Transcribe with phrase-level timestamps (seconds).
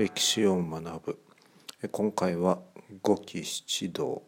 [0.00, 1.18] 歴史を学ぶ。
[1.92, 2.60] 今回は
[3.02, 4.22] 五期七道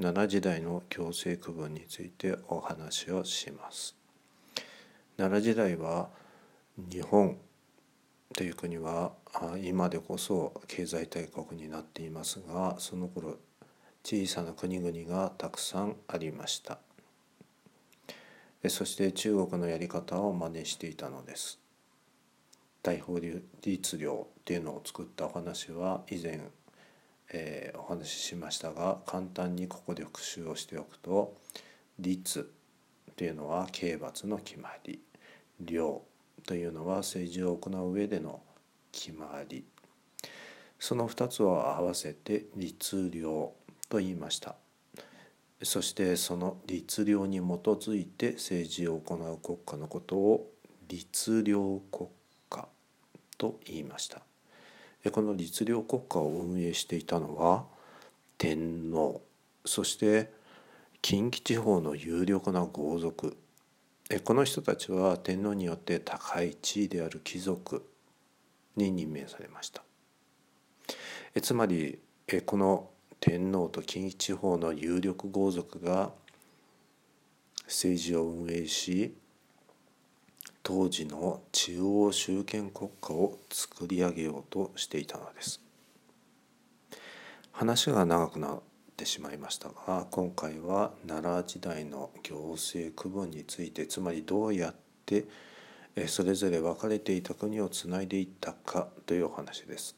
[0.00, 3.94] 奈良時代の行政区分についてお話をします。
[5.16, 6.08] 奈良時代は
[6.76, 7.38] 日本
[8.34, 9.12] という国は
[9.62, 13.36] 今でこそ経済大国になっていますがその頃
[14.02, 16.80] 小さな国々がたくさんありました。
[18.68, 21.60] そして中国のやり方を真似していたのです。
[22.88, 23.42] 大法律
[23.98, 26.40] 令っていうのを作ったお話は以前、
[27.30, 31.36] えー、お話ししましたが簡単にここで復習をしておくと
[31.98, 32.50] 律
[33.14, 35.00] というのは刑罰の決まり
[35.60, 36.00] 領
[36.46, 38.40] というのは政治を行う上での
[38.90, 39.66] 決まり
[40.78, 43.20] その2つを合わせて律令
[43.90, 44.54] と言いました。
[45.60, 50.52] そしてその律令に基づいて政治を行う国家のことを
[50.88, 51.52] 律令
[51.90, 52.08] 国
[53.38, 54.20] と言いました。
[55.10, 57.64] この律令国家を運営していたのは
[58.36, 59.22] 天皇。
[59.64, 60.30] そして
[61.00, 63.36] 近畿地方の有力な豪族。
[64.24, 67.88] この人たちは天皇によって高い地位である貴族
[68.76, 69.82] に任命されました。
[71.40, 71.98] つまり
[72.44, 76.12] この天皇と近畿地方の有力豪族が
[77.66, 79.14] 政治を運営し
[80.68, 85.62] 当時の中央集権国家を作り上げようとしていたのです。
[87.52, 88.60] 話が長くなっ
[88.94, 94.74] てしまいましたが今回は奈良時代の行政区分についてつまりどうやっ
[95.06, 95.24] て
[96.06, 99.96] それぞれ分かれていた国をつないでいったかというお話です。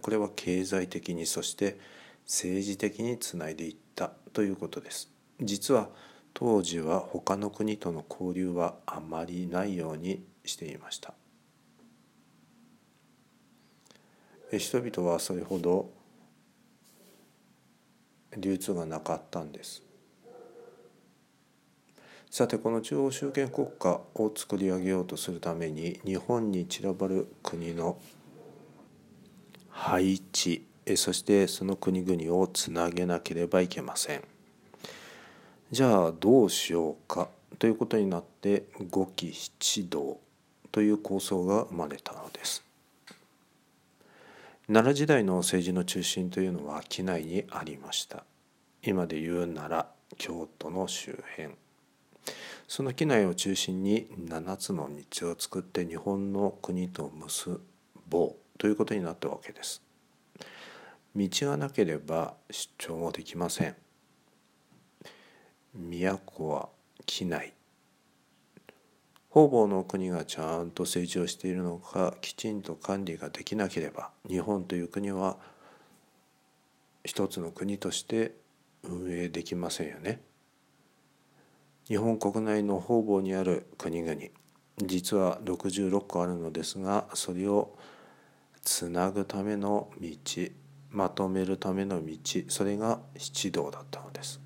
[0.00, 1.80] これは経済的にそして
[2.26, 5.10] 政治的につないでいったということです。
[5.40, 5.88] 実は
[6.34, 11.14] 当時は他の国との交流はあまりないようにしていました。
[14.52, 15.90] 人々はそれほど
[18.36, 19.82] 流通がなかったんです。
[22.30, 27.96] さてこの中央集権国家を作り上げようとするために日本に散らばる国の
[29.70, 30.66] 配置
[30.96, 34.33] そしてその国々をつなげなければいけません。
[35.74, 37.28] じゃあどうしようか。
[37.58, 40.20] ということになって五期七道
[40.70, 42.62] という構想が生まれたのです。
[44.68, 48.22] 奈良時代の政治の中心というのは機内にありました。
[48.84, 49.86] 今でいう奈良
[50.16, 51.56] 京都の周辺。
[52.68, 57.60] その機内を中心に7つの道を作って日本の国と結
[58.08, 59.82] ぼうということになったわけです。
[61.16, 63.74] 道がなければ出張もできません。
[65.74, 66.68] 都は
[67.06, 67.52] 機内
[69.34, 75.36] 方々の国がちゃんと成長しているのかきちんと管理ができなければ日本という国は
[77.04, 78.36] 一つの国として
[78.84, 80.20] 運営できませんよね。
[81.88, 84.20] 日本国内の方々にある国々
[84.78, 87.76] 実は66個あるのですがそれを
[88.62, 90.08] つなぐための道
[90.90, 92.16] まとめるための道
[92.48, 94.43] それが七道だったのです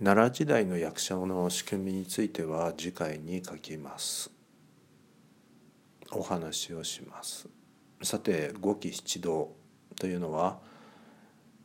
[0.00, 4.30] 奈良時代の役者の仕組みについては次回に書きます。
[6.12, 7.48] お話をします。
[8.04, 9.56] さて五期七道
[9.96, 10.60] というのは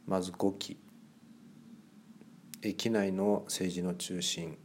[0.07, 0.79] まず五期。
[2.63, 4.57] 駅内の政治の中心。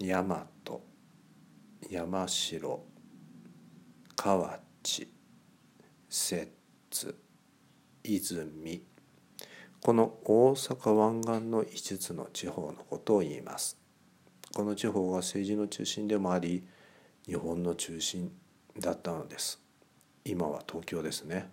[0.00, 0.48] 大和。
[1.88, 2.84] 山城。
[4.16, 5.08] 河内。
[6.08, 6.52] 摂
[6.90, 7.14] 津。
[8.02, 8.93] 泉。
[9.84, 13.76] この大阪湾岸の5つの地方のことを言います。
[14.54, 16.64] この地方が政治の中心でもあり
[17.26, 18.32] 日本の中心
[18.80, 19.60] だったのです。
[20.24, 21.50] 今は東京ですね。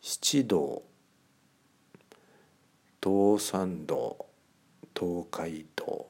[0.00, 0.84] 七道
[3.04, 4.24] 東山道
[4.98, 6.06] 東海道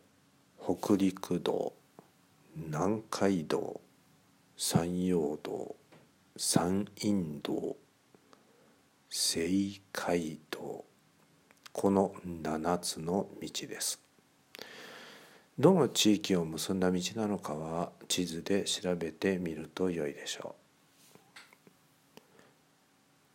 [0.62, 1.72] 北陸道
[2.54, 3.80] 南海道
[4.56, 5.74] 山陽道
[6.36, 7.76] 山陰道
[9.10, 10.84] 青海道
[11.72, 14.02] この7つの道です。
[15.58, 20.56] どの地域を結んだ道なのかは地図で調べてみると良いでしょ
[22.18, 22.20] う。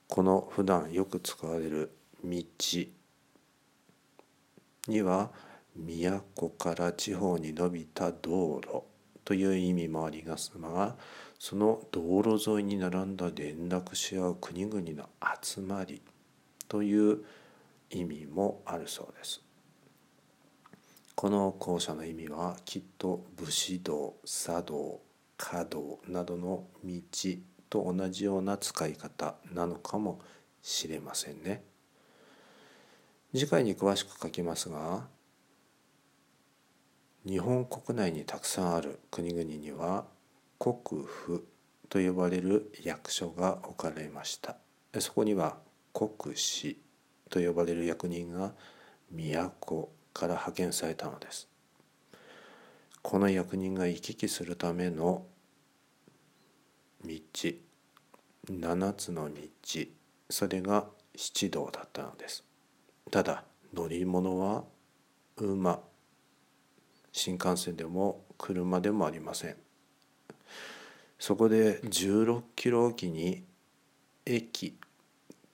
[0.10, 1.92] この普段よく使われる
[2.24, 2.44] 道
[4.88, 5.31] には
[5.76, 8.84] 都から地方に伸びた道路
[9.26, 10.96] という意味もありますが
[11.45, 15.10] その道路沿いに並んだ連絡し合う国々の
[15.42, 16.01] 集まり
[16.69, 17.25] という
[17.90, 19.42] 意味もあるそうです。
[21.16, 25.01] この校舎の意味はきっと武士道茶道
[25.36, 27.01] 華道などの道
[27.69, 30.22] と同じような使い方なのかも
[30.62, 31.62] しれませんね。
[33.36, 35.07] 次回に詳しく書きますが
[37.25, 40.06] 日本国内にたくさんある国々には
[40.63, 41.45] 国府
[41.89, 44.56] と呼ばれる役所が置かれました。
[44.98, 45.57] そこには
[45.92, 46.80] 国司
[47.30, 48.54] と呼ばれる役人が
[49.12, 51.50] 都から派遣されたのです。
[53.01, 55.25] この役人が行き来するための
[57.04, 57.12] 道
[58.48, 59.42] 7つの道
[60.30, 62.45] それが七道だったのです。
[63.12, 63.44] ただ
[63.74, 64.63] 乗り物は
[65.36, 65.81] 馬。
[67.12, 69.62] 新幹線でも車でもありません。
[71.25, 73.46] そこで16キロおきに
[74.25, 74.78] 駅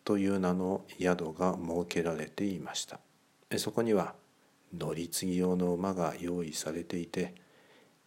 [0.04, 3.00] という名の宿が設けられていました。
[3.56, 4.16] そこには
[4.76, 7.36] 乗り継ぎ用の馬が用意されていて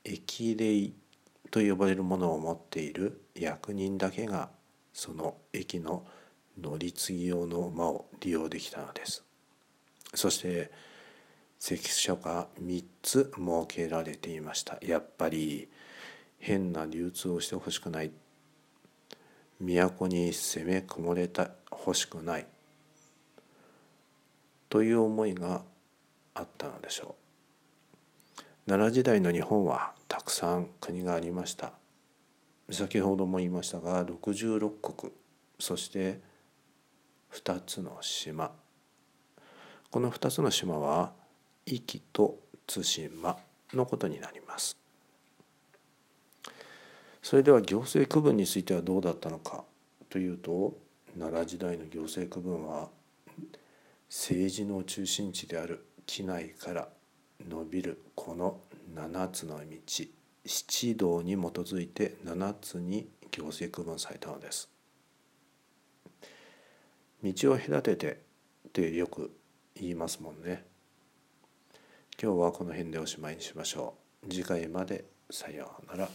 [0.03, 0.91] 駅霊
[1.53, 4.50] と呼ばれるものを持っている役人だけが
[4.93, 6.05] その駅の
[6.61, 9.23] 乗り継ぎ用の馬を利用できたのです。
[10.15, 10.73] そして
[11.61, 14.79] 関所が3つ設けられていました。
[14.82, 15.69] やっぱり
[16.43, 18.11] 変な流通をしてほしくない。
[19.61, 22.47] 都に攻め込まれた欲しくない。
[24.69, 25.62] という思いが
[26.35, 27.15] あったのでしょ
[28.37, 28.43] う。
[28.67, 31.75] 奈良時代の日本はたくさん国がありました。
[32.73, 35.12] 先ほども言いましたが66国。
[35.61, 36.19] そして
[37.35, 38.50] 2つの島。
[39.93, 41.12] この2つの島は
[41.67, 43.37] 壱岐と対馬
[43.73, 44.81] のことになります。
[47.22, 49.64] それでは行政区分についてはどうだったのか
[50.10, 50.76] というと
[51.19, 52.88] 奈良時代の行政区分は
[54.08, 56.88] 政治の中心地である機内から
[57.48, 58.60] 伸びるこの
[58.94, 59.64] 7つの道
[60.44, 64.69] 七道に基づいて7つに行政区分されたのです。
[67.22, 68.20] 道を隔てて
[68.69, 69.30] ってよく
[69.76, 70.64] 言いますもんね。
[72.20, 73.94] 今日はこの辺でおしまいにしましょ
[74.26, 74.30] う。
[74.30, 76.08] 次回までさようなら。